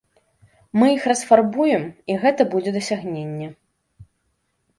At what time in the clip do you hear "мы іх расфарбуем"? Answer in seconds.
0.79-1.83